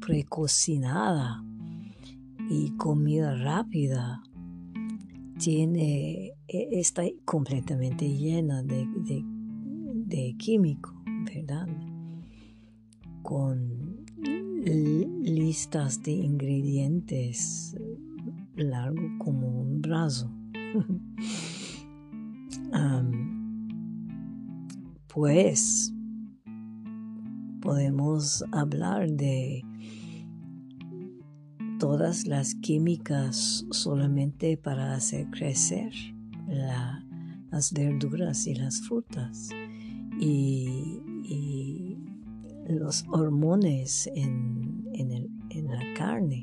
precocinada 0.00 1.42
y 2.50 2.76
comida 2.76 3.34
rápida 3.36 4.22
tiene, 5.38 6.34
e, 6.48 6.68
está 6.72 7.02
completamente 7.24 8.08
llena 8.08 8.62
de, 8.62 8.86
de, 10.06 10.34
químico, 10.36 10.92
¿verdad? 11.24 11.66
Con 13.22 14.04
listas 15.22 16.02
de 16.02 16.12
ingredientes 16.12 17.76
largo 18.56 19.02
como 19.18 19.60
un 19.62 19.80
brazo. 19.80 20.30
pues 25.12 25.92
podemos 27.60 28.44
hablar 28.50 29.10
de 29.10 29.62
todas 31.78 32.26
las 32.26 32.54
químicas 32.54 33.66
solamente 33.70 34.56
para 34.56 34.94
hacer 34.94 35.28
crecer 35.30 35.92
las 36.48 37.72
verduras 37.72 38.46
y 38.46 38.54
las 38.54 38.80
frutas 38.80 39.50
y, 40.18 41.00
los 42.78 43.04
hormones 43.08 44.10
en, 44.14 44.84
en 44.94 45.66
la 45.68 45.80
carne. 45.96 46.42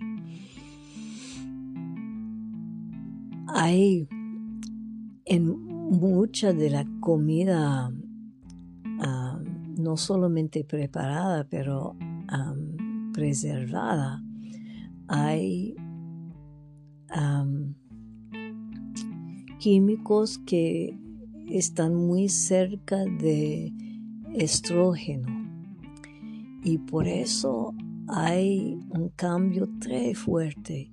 Hay 3.47 4.07
en 5.25 5.47
mucha 5.89 6.53
de 6.53 6.69
la 6.69 6.85
comida 6.99 7.91
ah, 8.99 9.39
no 9.77 9.97
solamente 9.97 10.63
preparada, 10.63 11.47
pero 11.49 11.95
preservada, 13.13 14.23
hay 15.07 15.75
químicos 19.57 20.37
que 20.39 20.97
están 21.49 21.95
muy 21.95 22.29
cerca 22.29 22.97
de 22.97 23.73
estrógeno 24.35 25.38
y 26.63 26.77
por 26.77 27.07
eso 27.07 27.73
hay 28.07 28.79
un 28.89 29.09
cambio 29.15 29.69
très 29.79 30.13
fuerte 30.15 30.91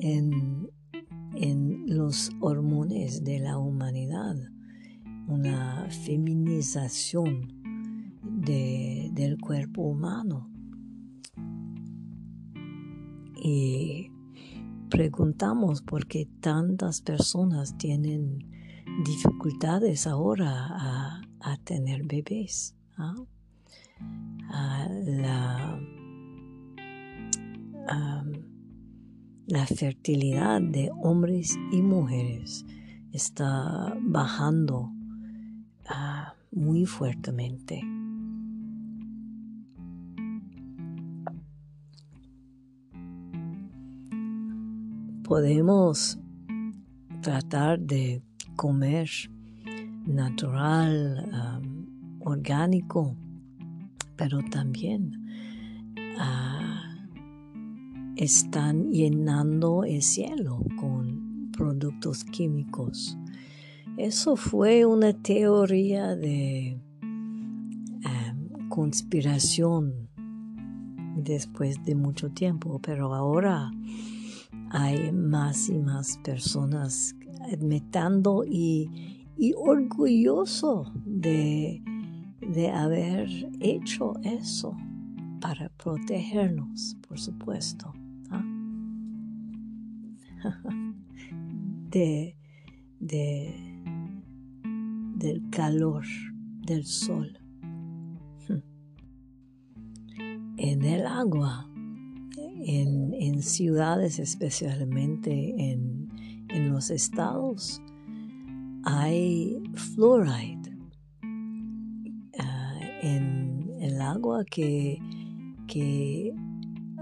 en, 0.00 0.68
en 1.34 1.84
los 1.86 2.30
hormones 2.40 3.24
de 3.24 3.40
la 3.40 3.58
humanidad, 3.58 4.36
una 5.28 5.88
feminización 5.90 7.52
del 8.22 9.38
cuerpo 9.38 9.82
humano. 9.82 10.50
Y 13.42 14.10
preguntamos 14.90 15.82
por 15.82 16.06
qué 16.06 16.28
tantas 16.40 17.00
personas 17.00 17.76
tienen 17.78 18.38
dificultades 19.04 20.06
ahora 20.06 20.68
a, 20.68 21.22
tener 21.64 22.04
bebés. 22.04 22.76
¿ah? 22.96 23.14
La, 24.48 25.80
la 29.46 29.66
fertilidad 29.66 30.60
de 30.60 30.90
hombres 31.02 31.58
y 31.72 31.82
mujeres 31.82 32.64
está 33.12 33.96
bajando 34.00 34.90
ah, 35.88 36.34
muy 36.50 36.86
fuertemente. 36.86 37.82
podemos 45.26 46.18
tratar 47.20 47.80
de 47.80 48.22
comer 48.54 49.08
natural, 50.06 51.28
orgánico, 52.20 53.16
pero 54.16 54.40
también 54.50 55.26
ah, 56.18 57.06
están 58.16 58.90
llenando 58.90 59.84
el 59.84 60.02
cielo 60.02 60.64
con 60.78 61.50
productos 61.52 62.24
químicos. 62.24 63.16
Eso 63.96 64.36
fue 64.36 64.84
una 64.84 65.12
teoría 65.14 66.16
de 66.16 66.80
conspiración 68.76 70.08
después 71.16 71.82
de 71.84 71.94
mucho 71.94 72.30
tiempo, 72.30 72.78
pero 72.82 73.14
ahora 73.14 73.70
hay 74.70 75.12
más 75.12 75.70
y 75.70 75.78
más 75.78 76.18
personas 76.18 77.14
admitiendo 77.50 78.44
y, 78.44 79.14
orgulloso 79.56 80.92
de, 81.06 81.82
haber 82.72 83.28
hecho 83.60 84.14
eso 84.22 84.76
para 85.40 85.68
protegernos, 85.70 86.96
por 87.06 87.18
supuesto. 87.18 87.92
¿ah? 88.30 88.44
de, 91.90 92.36
del 95.16 95.50
calor 95.50 96.04
del 96.66 96.84
sol. 96.84 97.38
En 100.58 100.84
el 100.84 101.06
agua 101.06 101.68
en, 102.66 103.42
ciudades, 103.42 104.18
especialmente 104.18 105.54
en, 105.72 106.08
los 106.70 106.90
estados, 106.90 107.82
hay 108.84 109.62
fluoride 109.74 110.55
en 113.06 113.70
el 113.80 114.00
agua 114.00 114.44
que, 114.44 114.98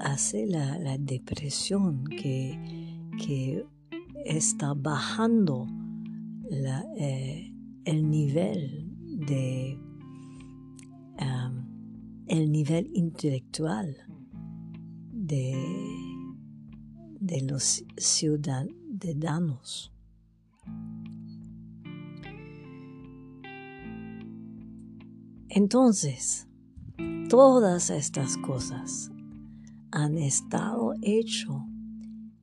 hace 0.00 0.46
la, 0.46 0.98
depresión, 0.98 2.04
que, 2.04 3.64
está 4.24 4.74
bajando 4.74 5.66
eh, 6.98 7.52
el 7.84 8.10
nivel 8.10 8.90
de 9.26 9.78
ah, 11.18 11.52
el 12.26 12.50
nivel 12.50 12.90
intelectual 12.94 13.96
de, 15.12 15.54
de 17.20 17.40
los 17.42 17.84
ciudadanos. 17.96 19.93
Entonces, 25.56 26.48
todas 27.28 27.88
estas 27.88 28.36
cosas 28.38 29.12
han 29.92 30.18
estado 30.18 30.94
hecho 31.00 31.64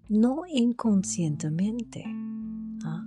no 0.08 0.44
inconscientemente. 0.48 2.06
¿ah? 2.86 3.06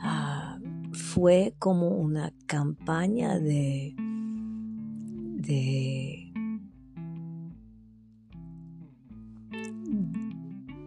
Ah, 0.00 0.58
fue 0.90 1.54
como 1.60 1.86
una 1.90 2.32
campaña 2.46 3.38
de, 3.38 3.94
de 5.36 6.32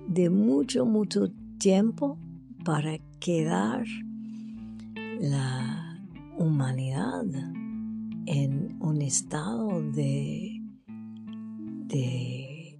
de 0.09 0.29
mucho, 0.29 0.85
mucho 0.85 1.31
tiempo 1.57 2.19
para 2.65 2.97
quedar 3.21 3.85
la 5.21 6.01
humanidad 6.37 7.23
en 8.27 8.77
un 8.81 9.01
estado 9.01 9.81
de, 9.91 10.61
de 11.87 12.79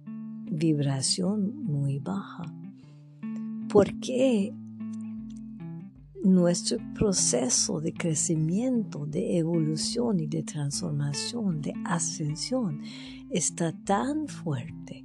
vibración 0.50 1.64
muy 1.64 1.98
baja. 1.98 2.44
Porque 3.68 4.54
nuestro 6.22 6.78
proceso 6.94 7.80
de 7.80 7.92
crecimiento, 7.92 9.06
de 9.06 9.38
evolución 9.38 10.20
y 10.20 10.26
de 10.26 10.42
transformación, 10.42 11.60
de 11.60 11.72
ascensión, 11.84 12.82
está 13.30 13.72
tan 13.72 14.28
fuerte 14.28 15.04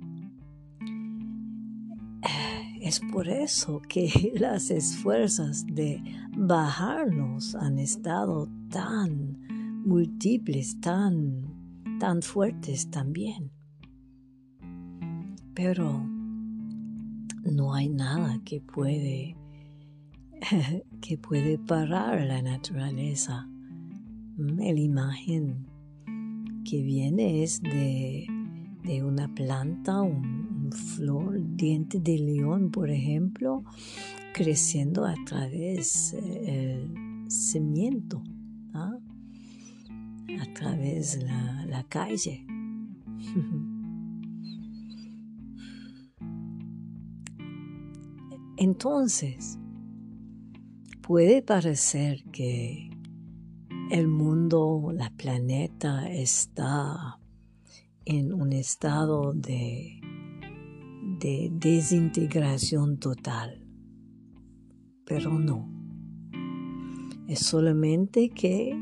es 2.83 2.99
por 2.99 3.29
eso 3.29 3.81
que 3.87 4.33
las 4.35 4.69
esfuerzas 4.69 5.65
de 5.65 6.03
bajarnos 6.35 7.55
han 7.55 7.79
estado 7.79 8.49
tan 8.69 9.42
múltiples, 9.85 10.79
tan, 10.79 11.97
tan 11.99 12.21
fuertes 12.21 12.89
también. 12.89 13.51
Pero 15.53 16.03
no 17.51 17.73
hay 17.73 17.89
nada 17.89 18.41
que 18.43 18.61
puede 18.61 19.37
que 21.01 21.17
puede 21.17 21.57
parar 21.57 22.25
la 22.25 22.41
naturaleza. 22.41 23.47
La 24.37 24.79
imagen 24.79 25.67
que 26.65 26.81
viene 26.81 27.43
es 27.43 27.61
de, 27.61 28.27
una 29.03 29.33
planta, 29.33 30.01
un, 30.01 30.71
flor, 30.71 31.39
diente 31.55 31.99
de 31.99 32.17
león, 32.17 32.71
por 32.71 32.89
ejemplo, 32.89 33.63
creciendo 34.33 35.05
a 35.05 35.13
través 35.25 36.15
del 36.15 36.89
cimiento, 37.27 38.23
¿ah? 38.73 38.97
A 40.39 40.53
través 40.53 41.21
la, 41.23 41.65
la 41.65 41.83
calle. 41.83 42.45
Entonces, 48.57 49.59
puede 51.01 51.41
parecer 51.41 52.23
que 52.31 52.89
el 53.91 54.07
mundo, 54.07 54.91
la 54.93 55.09
planeta 55.09 56.09
está 56.09 57.19
en 58.05 58.33
un 58.33 58.53
estado 58.53 59.33
de, 59.33 59.99
de 61.19 61.49
desintegración 61.51 62.99
total, 62.99 63.65
pero 65.05 65.37
no. 65.37 65.69
Es 67.27 67.39
solamente 67.39 68.29
que 68.29 68.73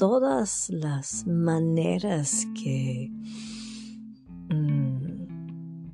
todas 0.00 0.70
las 0.70 1.26
maneras 1.26 2.46
que 2.54 3.10
mm, 4.48 5.90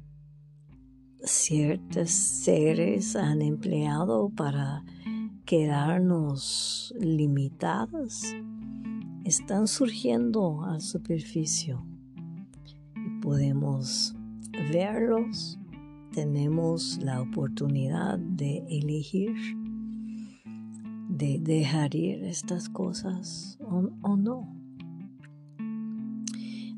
ciertos 1.25 2.11
seres 2.11 3.17
han 3.17 3.43
empleado 3.43 4.29
para 4.29 4.85
quedarnos 5.45 6.95
limitadas 7.01 8.33
están 9.25 9.67
surgiendo 9.67 10.65
a 10.65 10.79
superficie. 10.79 11.77
Y 12.95 13.21
podemos 13.21 14.15
verlos, 14.73 15.59
tenemos 16.13 16.99
la 17.03 17.23
oportunidad 17.23 18.21
de 18.21 18.59
elegir, 18.69 19.35
de 21.17 21.39
dejar 21.41 21.95
ir 21.95 22.25
estas 22.25 22.69
cosas 22.69 23.59
o, 23.61 24.17
no. 24.17 24.55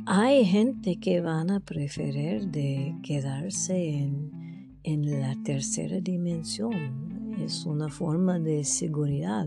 Hay 0.07 0.45
gente 0.45 0.97
que 0.97 1.21
van 1.21 1.51
a 1.51 1.61
preferir 1.61 2.49
de 2.49 2.95
quedarse 3.03 3.99
en, 3.99 4.79
en 4.85 5.21
la 5.21 5.37
tercera 5.43 6.01
dimensión, 6.01 7.35
es 7.39 7.67
una 7.67 7.89
forma 7.89 8.39
de 8.39 8.65
seguridad, 8.65 9.47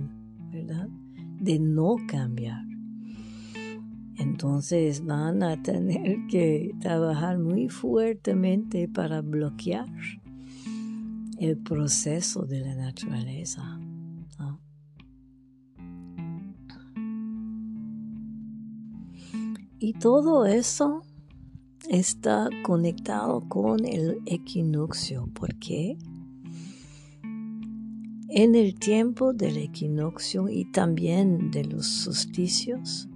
¿verdad? 0.51 0.87
De 1.39 1.57
no 1.57 1.95
cambiar. 2.07 2.63
Entonces 4.17 5.03
van 5.03 5.41
a 5.41 5.61
tener 5.63 6.17
que 6.29 6.71
trabajar 6.79 7.39
muy 7.39 7.69
fuertemente 7.69 8.87
para 8.87 9.21
bloquear 9.21 9.89
el 11.39 11.57
proceso 11.57 12.43
de 12.45 12.59
la 12.59 12.75
naturaleza. 12.75 13.80
Y 19.83 19.93
todo 19.93 20.45
eso 20.45 21.01
está 21.89 22.51
conectado 22.61 23.49
con 23.49 23.83
el 23.83 24.19
equinoccio. 24.27 25.27
¿Por 25.33 25.55
qué? 25.55 25.97
En 28.29 28.53
el 28.53 28.75
tiempo 28.75 29.33
del 29.33 29.57
equinoccio 29.57 30.49
y 30.49 30.65
también 30.65 31.49
de 31.49 31.65
los 31.65 31.87
solsticios, 31.87 33.09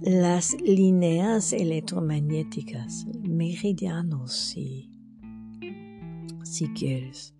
las 0.00 0.56
líneas 0.60 1.52
electromagnéticas, 1.52 3.04
meridianos 3.28 4.32
si, 4.32 4.92
si 6.44 6.68
quieres, 6.68 7.34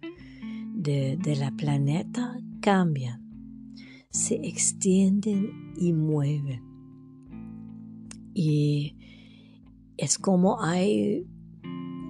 de, 0.74 1.16
de 1.22 1.36
la 1.36 1.52
planeta 1.52 2.36
cambian, 2.60 3.27
se 4.10 4.34
extienden 4.36 5.72
y 5.76 5.92
mueven. 5.92 6.62
Y 8.34 8.96
es 9.96 10.18
como 10.18 10.62
hay 10.62 11.26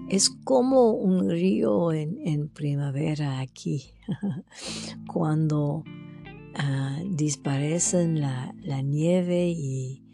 es 0.08 0.30
como 0.30 0.92
un 0.92 1.28
río 1.28 1.92
en, 1.92 2.48
primavera 2.48 3.40
aquí, 3.40 3.82
cuando 5.06 5.84
uh, 5.84 7.14
disparecen 7.14 8.20
la, 8.20 8.54
nieve 8.82 9.50
y, 9.50 10.04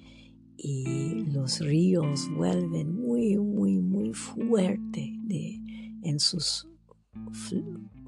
los 1.33 1.61
ríos 1.61 2.31
vuelven 2.35 2.95
muy, 2.95 3.37
muy, 3.37 3.81
muy 3.81 4.15
fuerte 4.15 5.13
en 6.03 6.19
sus 6.19 6.67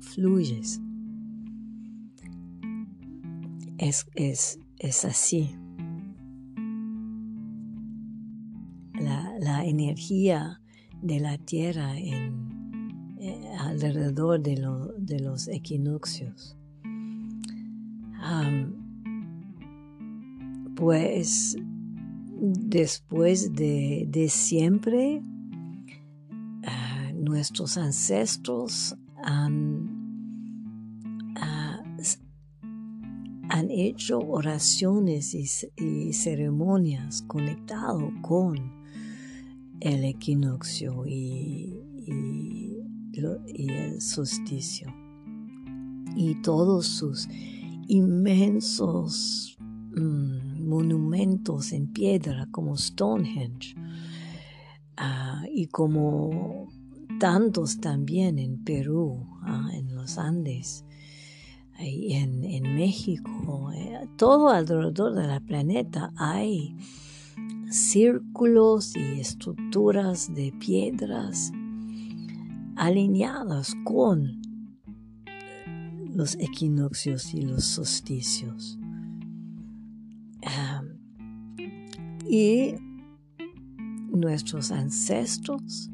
fluyes. 0.00 0.80
Es, 3.78 4.06
es, 4.14 5.04
así. 5.04 5.56
La, 8.94 9.34
la 9.38 9.64
energía 9.64 10.60
de 11.02 11.20
la 11.20 11.38
Tierra 11.38 11.98
en, 11.98 12.46
eh, 13.18 13.40
alrededor 13.58 14.40
de, 14.40 14.56
los 15.20 15.48
equinoccios. 15.48 16.56
pues 20.76 21.56
después 22.38 23.54
de, 23.54 24.26
siempre, 24.28 25.22
ah, 26.64 27.10
nuestros 27.14 27.78
ancestros 27.78 28.96
han, 29.24 29.95
han 33.56 33.70
hecho 33.70 34.18
oraciones 34.18 35.34
y, 35.34 36.12
ceremonias 36.12 37.22
conectado 37.22 38.12
con 38.20 38.56
el 39.80 40.04
equinoccio 40.04 41.06
y, 41.06 41.82
el 43.14 44.00
solsticio. 44.00 44.94
Y 46.14 46.34
todos 46.42 46.86
sus 46.86 47.28
inmensos 47.88 49.56
mm, 49.58 50.68
monumentos 50.68 51.72
en 51.72 51.92
piedra 51.92 52.46
como 52.50 52.76
Stonehenge 52.76 53.74
ah, 54.98 55.44
y 55.50 55.66
como 55.68 56.68
tantos 57.18 57.80
también 57.80 58.38
en 58.38 58.62
Perú, 58.64 59.26
ah, 59.42 59.70
en 59.72 59.94
los 59.94 60.18
Andes, 60.18 60.84
en, 61.78 62.74
México, 62.74 63.70
eh, 63.72 64.08
todo 64.16 64.48
alrededor 64.48 65.14
del 65.14 65.42
planeta 65.42 66.12
hay 66.16 66.76
círculos 67.70 68.96
y 68.96 69.20
estructuras 69.20 70.34
de 70.34 70.52
piedras 70.52 71.52
alineadas 72.76 73.74
con 73.84 74.42
los 76.14 76.34
equinoccios 76.36 77.34
y 77.34 77.42
los 77.42 77.64
solsticios. 77.64 78.78
y 82.28 82.74
nuestros 84.08 84.72
ancestros 84.72 85.90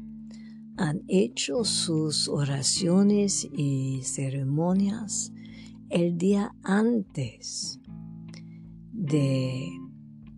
han 0.77 1.03
hecho 1.07 1.63
sus 1.63 2.27
oraciones 2.27 3.47
y 3.55 4.01
ceremonias 4.03 5.31
el 5.93 6.17
día 6.17 6.55
antes 6.63 7.79
de, 8.91 9.69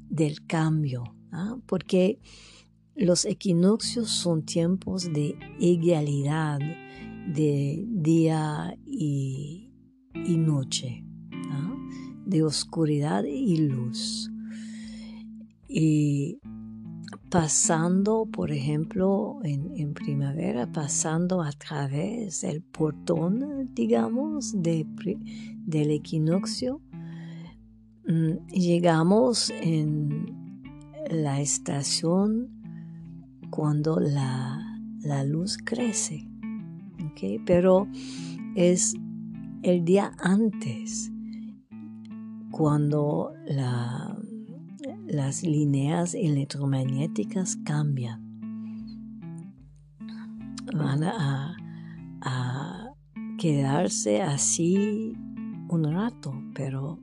del 0.10 0.46
cambio 0.46 1.16
¿ah? 1.32 1.56
porque 1.66 2.20
los 2.94 3.24
equinoccios 3.24 4.10
son 4.10 4.44
tiempos 4.44 5.14
de 5.14 5.38
igualdad 5.60 6.60
de 7.28 7.86
día 7.88 8.78
y, 8.86 9.72
noche, 10.14 11.06
¿ah? 11.50 11.74
de 12.26 12.44
oscuridad 12.44 13.24
y 13.24 13.58
luz. 13.58 14.30
Pasando, 17.36 18.26
por 18.32 18.50
ejemplo, 18.50 19.42
en, 19.44 19.94
primavera, 19.94 20.72
pasando 20.72 21.42
a 21.42 21.52
través 21.52 22.40
del 22.44 22.62
portón, 22.62 23.74
digamos, 23.74 24.56
del 24.62 25.92
equinoccio, 25.92 26.80
mm, 28.08 28.48
llegamos 28.54 29.52
en 29.62 30.64
la 31.12 31.42
estación 31.42 32.52
cuando 33.50 34.00
la, 34.00 34.62
luz 35.26 35.58
crece, 35.58 36.26
pero 37.46 37.90
es 38.56 38.96
el 39.62 39.84
día 39.84 40.14
antes, 40.20 41.12
cuando 42.50 43.34
la 43.46 44.16
las 45.08 45.44
líneas 45.44 46.14
electromagnéticas 46.14 47.58
cambian. 47.66 48.22
Van 50.74 51.04
a, 51.04 51.56
quedarse 53.38 54.22
así 54.22 55.14
un 55.70 55.84
rato, 55.84 56.34
pero 56.56 57.00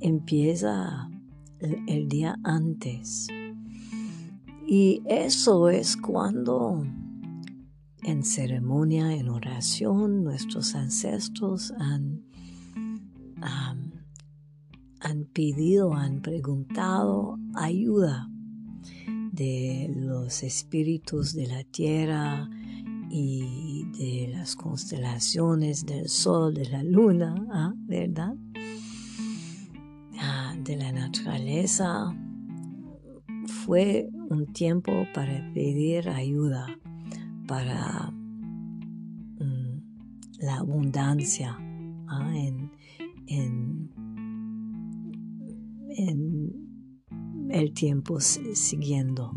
empieza 0.00 1.10
el, 1.58 2.08
día 2.08 2.36
antes. 2.44 3.26
Y 4.66 5.02
eso 5.04 5.68
es 5.68 5.96
cuando 5.96 6.86
en 8.02 8.22
ceremonia, 8.24 9.12
en 9.14 9.28
oración, 9.28 10.22
nuestros 10.24 10.74
ancestros 10.74 11.72
han 11.72 12.22
han 15.00 15.24
pedido, 15.24 15.94
han 15.94 16.20
preguntado 16.20 17.38
ayuda 17.54 18.28
de 19.32 19.92
los 19.94 20.42
espíritus 20.42 21.34
de 21.34 21.46
la 21.46 21.64
tierra 21.64 22.48
y 23.10 23.84
de 23.98 24.28
las 24.28 24.56
constelaciones 24.56 25.86
del 25.86 26.08
sol, 26.08 26.54
de 26.54 26.68
la 26.68 26.82
luna, 26.82 27.34
¿ah? 27.52 27.72
¿verdad? 27.76 28.34
Ah, 30.18 30.54
de 30.62 30.76
la 30.76 30.92
naturaleza. 30.92 32.14
Fue 33.64 34.08
un 34.28 34.52
tiempo 34.52 35.06
para 35.14 35.52
pedir 35.54 36.08
ayuda 36.08 36.66
para 37.46 38.10
mm, 39.38 39.80
la 40.40 40.56
abundancia 40.56 41.56
¿ah? 42.08 42.30
en, 42.34 42.70
en 43.26 43.90
en 45.98 47.48
el 47.50 47.72
tiempo 47.72 48.20
siguiendo. 48.20 49.32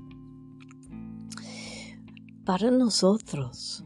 Para 2.45 2.71
nosotros, 2.71 3.83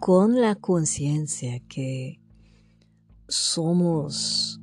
con 0.00 0.40
la 0.40 0.54
conciencia 0.54 1.60
que 1.68 2.20
somos, 3.28 4.60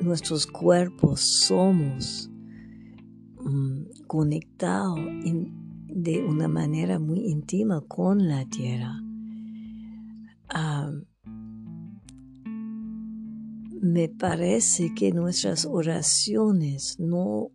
nuestros 0.00 0.46
cuerpos 0.46 1.20
somos 1.20 2.30
mm, 3.40 4.04
conectados 4.06 5.00
de 5.88 6.24
una 6.24 6.48
manera 6.48 6.98
muy 6.98 7.26
íntima 7.26 7.80
con 7.80 8.28
la 8.28 8.46
tierra. 8.46 9.02
Ah, 10.48 10.92
me 13.80 14.08
parece 14.08 14.94
que 14.94 15.12
nuestras 15.12 15.64
oraciones 15.64 16.98
no, 16.98 17.50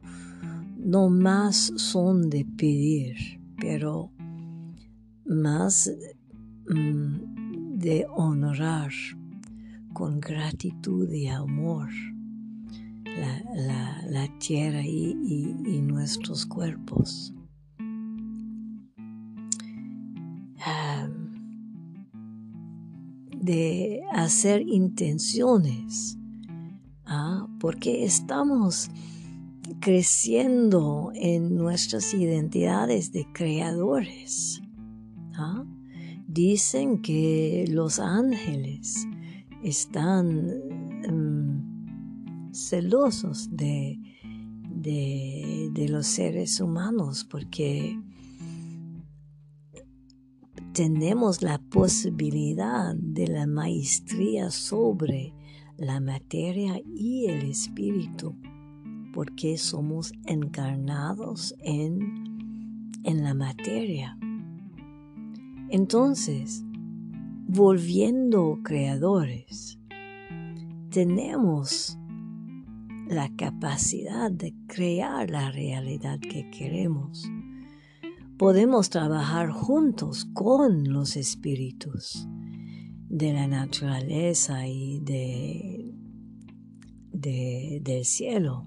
no 0.78 1.10
más 1.10 1.74
son 1.76 2.30
de 2.30 2.46
pedir, 2.46 3.16
pero 3.60 4.12
más 5.26 5.92
mm, 6.70 7.78
de 7.78 8.06
honrar 8.10 8.92
con 9.94 10.20
gratitud 10.20 11.12
y 11.12 11.28
amor 11.28 11.90
la, 13.16 14.28
tierra 14.40 14.82
y, 14.86 15.82
nuestros 15.82 16.46
cuerpos. 16.46 17.34
De 23.44 24.02
hacer 24.14 24.62
intenciones, 24.62 26.18
¿ah? 27.06 27.46
porque 27.60 28.06
estamos 28.06 28.90
creciendo 29.82 31.12
en 31.14 31.56
nuestras 31.56 32.14
identidades 32.14 33.12
de 33.12 33.28
creadores. 33.34 34.62
¿ah? 35.36 35.66
Dicen 36.26 37.02
que 37.02 37.66
los 37.70 38.00
ángeles 38.00 39.06
están 39.62 40.48
mm, 41.10 42.54
celosos 42.54 43.50
de, 43.52 44.00
de 44.74 45.88
los 45.90 46.08
seres 46.08 46.62
humanos 46.62 47.26
porque 47.30 48.00
tenemos 50.74 51.44
la 51.44 51.60
posibilidad 51.60 52.96
de 52.96 53.28
la 53.28 53.46
maestría 53.46 54.50
sobre 54.50 55.32
la 55.78 56.00
materia 56.00 56.82
y 56.96 57.28
el 57.28 57.52
espíritu, 57.52 58.36
porque 59.14 59.58
somos 59.60 60.14
encarnados 60.26 61.54
en, 61.60 62.90
en 63.04 63.24
la 63.24 63.36
materia. 63.36 64.18
Entonces, 65.70 66.66
volviendo 67.48 68.60
creadores, 68.64 69.80
tenemos 70.90 72.00
la 73.08 73.30
capacidad 73.36 74.32
de 74.32 74.56
crear 74.66 75.30
la 75.30 75.52
realidad 75.52 76.20
que 76.20 76.50
queremos 76.50 77.30
podemos 78.38 78.90
trabajar 78.90 79.52
juntos 79.52 80.26
con 80.34 80.92
los 80.92 81.16
espíritus 81.16 82.28
de 83.10 83.34
la 83.34 83.48
naturaleza 83.48 84.68
y 84.68 85.00
de, 85.02 85.94
del 87.12 88.06
cielo. 88.06 88.66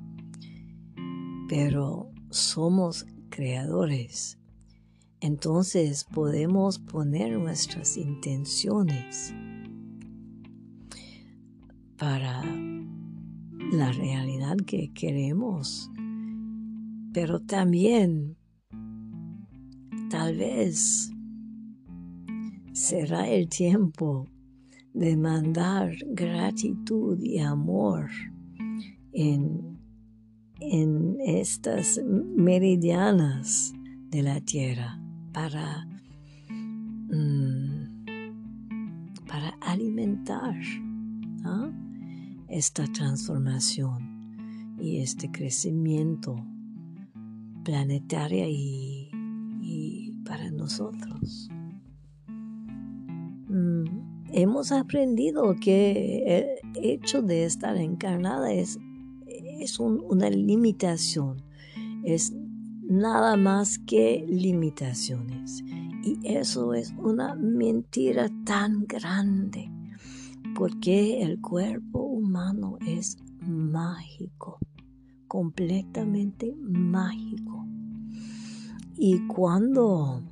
Pero 1.48 2.10
somos 2.30 3.06
creadores. 3.28 4.38
Entonces 5.20 6.04
podemos 6.04 6.78
poner 6.78 7.38
nuestras 7.38 7.96
intenciones 7.96 9.34
para 11.96 12.44
la 13.72 13.90
realidad 13.92 14.58
que 14.58 14.92
queremos, 14.92 15.90
pero 17.12 17.40
también 17.40 18.36
Tal 20.10 20.36
vez 20.36 21.12
será 22.72 23.28
el 23.28 23.48
tiempo 23.48 24.28
de 24.92 25.16
mandar 25.16 25.92
gratitud 26.08 27.20
y 27.20 27.38
amor 27.38 28.08
en, 29.12 29.78
en 30.60 31.16
estas 31.20 32.00
meridianas 32.06 33.72
de 34.10 34.22
la 34.22 34.40
tierra 34.40 35.00
para, 35.32 35.86
mm, 37.10 38.04
para 39.26 39.50
alimentar 39.60 40.54
esta 42.48 42.84
transformación 42.86 44.76
y 44.80 44.98
este 44.98 45.30
crecimiento 45.30 46.36
planetario 47.64 48.46
y 48.48 49.05
para 50.24 50.50
nosotros. 50.50 51.48
Mm, 53.48 53.84
hemos 54.32 54.72
aprendido 54.72 55.54
que 55.60 56.58
el 56.74 56.84
hecho 56.84 57.22
de 57.22 57.44
estar 57.44 57.76
encarnada 57.76 58.52
es, 58.52 58.78
es 59.26 59.78
una 59.78 60.28
limitación, 60.30 61.42
es 62.04 62.32
nada 62.82 63.36
más 63.36 63.78
que 63.78 64.24
limitaciones. 64.28 65.62
Y 66.02 66.18
eso 66.22 66.74
es 66.74 66.94
una 66.98 67.34
mentira 67.34 68.28
tan 68.44 68.86
grande, 68.86 69.70
porque 70.54 71.22
el 71.22 71.40
cuerpo 71.40 72.00
humano 72.00 72.78
es 72.86 73.16
mágico, 73.40 74.58
completamente 75.26 76.54
mágico. 76.56 77.45
Y 78.98 79.26
cuando 79.26 80.22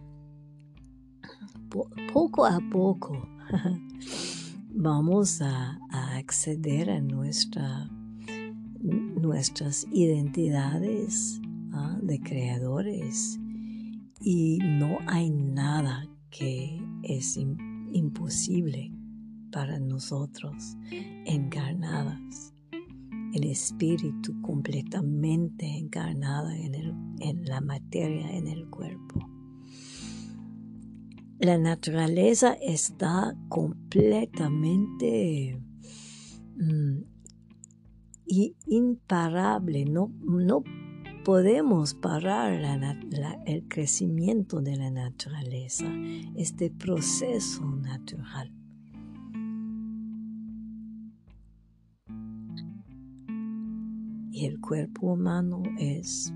poco 2.13 2.47
a 2.47 2.61
poco 2.71 3.29
vamos 4.71 5.43
a, 5.43 5.79
acceder 5.91 6.91
a 6.91 7.01
nuestra, 7.01 7.91
nuestras 8.81 9.87
identidades 9.93 11.41
¿ah? 11.73 11.99
de 12.03 12.21
creadores 12.21 13.39
y 14.21 14.59
no 14.63 14.99
hay 15.07 15.31
nada 15.31 16.09
que 16.31 16.81
es 17.03 17.37
imposible 17.37 18.91
para 19.53 19.79
nosotros 19.79 20.77
encarnadas. 21.27 22.54
El 23.35 23.45
espíritu 23.45 24.41
completamente 24.41 25.67
encarnada 25.67 26.57
en, 26.57 26.75
en 27.21 27.45
la 27.45 27.61
materia, 27.61 28.31
en 28.31 28.47
el 28.47 28.71
cuerpo. 28.71 29.29
La 31.41 31.59
naturaleza 31.59 32.55
está 32.55 33.37
completamente 33.49 35.61
mm, 36.57 37.03
imparable, 38.67 39.85
no, 39.85 40.11
no 40.23 40.63
podemos 41.25 41.95
parar 41.95 42.61
el 43.47 43.69
crecimiento 43.69 44.61
de 44.61 44.77
la 44.77 44.91
naturaleza, 44.91 45.87
este 46.37 46.71
proceso 46.71 47.65
natural. 47.65 48.53
El 54.45 54.61
cuerpo 54.61 55.15
humano 55.15 55.63
es 55.79 56.31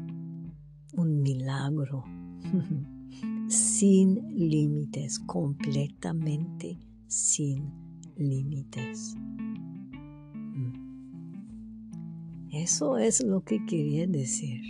un 0.95 1.21
milagro 1.21 2.05
sin 3.49 4.35
límites, 4.35 5.19
completamente 5.19 6.79
sin 7.07 7.71
límites. 8.17 9.15
Eso 12.51 12.97
es 12.97 13.23
lo 13.23 13.43
que 13.43 13.63
quería 13.67 14.07
decir. 14.07 14.63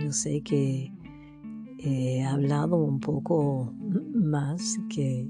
Yo 0.00 0.12
sé 0.12 0.42
que 0.42 0.92
he 1.80 2.22
hablado 2.22 2.76
un 2.76 3.00
poco 3.00 3.74
más 4.14 4.78
que, 4.88 5.28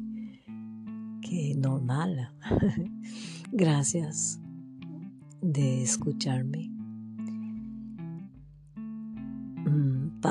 que 1.22 1.54
normal. 1.56 2.34
Gracias 3.50 4.42
de 5.40 5.82
escucharme. 5.82 6.75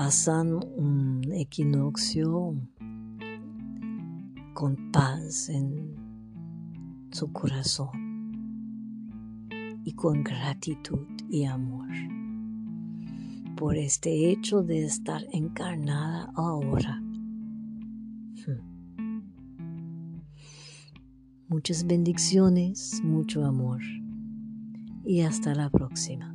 Pasan 0.05 0.59
un 0.77 1.23
equinoccio 1.33 2.53
con 4.53 4.91
paz 4.91 5.49
en 5.49 5.95
su 7.09 7.33
corazón 7.33 7.89
y 9.83 9.93
con 9.93 10.23
gratitud 10.23 11.07
y 11.27 11.45
amor 11.45 11.89
por 13.57 13.77
este 13.77 14.29
hecho 14.29 14.61
de 14.61 14.85
estar 14.85 15.23
encarnada 15.31 16.31
ahora. 16.35 17.01
Hmm. 18.45 19.31
Muchas 21.47 21.87
bendiciones, 21.87 23.01
mucho 23.03 23.43
amor 23.43 23.81
y 25.03 25.21
hasta 25.21 25.55
la 25.55 25.71
próxima. 25.71 26.34